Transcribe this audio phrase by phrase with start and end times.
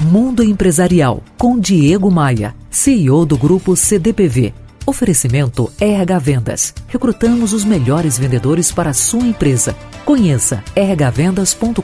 [0.00, 4.54] Mundo Empresarial, com Diego Maia, CEO do Grupo CDPV.
[4.86, 6.74] Oferecimento RH Vendas.
[6.86, 9.76] Recrutamos os melhores vendedores para a sua empresa.
[10.04, 11.82] Conheça rhvendas.com.br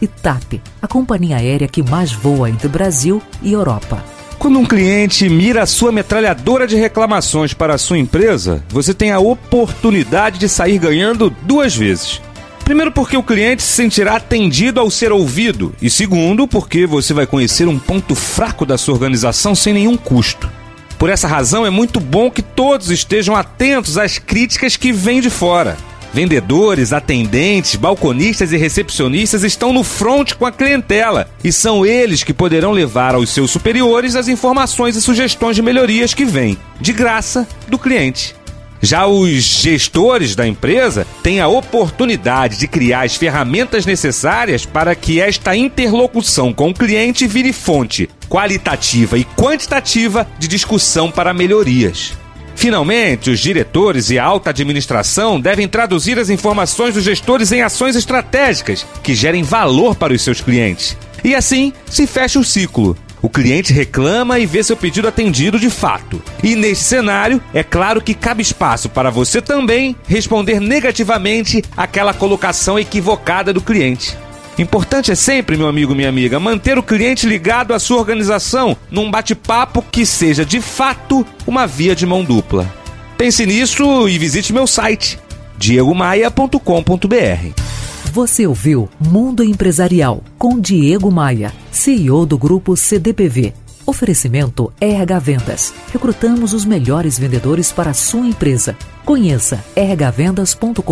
[0.00, 4.02] e TAP, a companhia aérea que mais voa entre Brasil e Europa.
[4.38, 9.12] Quando um cliente mira a sua metralhadora de reclamações para a sua empresa, você tem
[9.12, 12.22] a oportunidade de sair ganhando duas vezes.
[12.70, 17.26] Primeiro, porque o cliente se sentirá atendido ao ser ouvido, e segundo, porque você vai
[17.26, 20.48] conhecer um ponto fraco da sua organização sem nenhum custo.
[20.96, 25.28] Por essa razão, é muito bom que todos estejam atentos às críticas que vêm de
[25.28, 25.76] fora.
[26.14, 32.32] Vendedores, atendentes, balconistas e recepcionistas estão no front com a clientela e são eles que
[32.32, 37.48] poderão levar aos seus superiores as informações e sugestões de melhorias que vêm, de graça,
[37.66, 38.36] do cliente.
[38.82, 45.20] Já os gestores da empresa têm a oportunidade de criar as ferramentas necessárias para que
[45.20, 52.12] esta interlocução com o cliente vire fonte qualitativa e quantitativa de discussão para melhorias.
[52.54, 57.96] Finalmente, os diretores e a alta administração devem traduzir as informações dos gestores em ações
[57.96, 60.96] estratégicas que gerem valor para os seus clientes.
[61.24, 62.96] E assim se fecha o ciclo.
[63.22, 66.22] O cliente reclama e vê seu pedido atendido de fato.
[66.42, 72.78] E neste cenário, é claro que cabe espaço para você também responder negativamente àquela colocação
[72.78, 74.16] equivocada do cliente.
[74.58, 79.10] Importante é sempre, meu amigo, minha amiga, manter o cliente ligado à sua organização num
[79.10, 82.70] bate-papo que seja de fato uma via de mão dupla.
[83.16, 85.18] Pense nisso e visite meu site
[85.58, 87.69] diegomaia.com.br.
[88.10, 93.54] Você ouviu Mundo Empresarial com Diego Maia, CEO do Grupo CDPV.
[93.86, 95.72] Oferecimento RH Vendas.
[95.92, 98.76] Recrutamos os melhores vendedores para a sua empresa.
[99.04, 100.82] Conheça rhvendas.com.br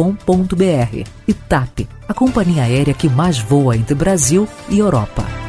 [1.27, 5.48] e TAP, a companhia aérea que mais voa entre Brasil e Europa.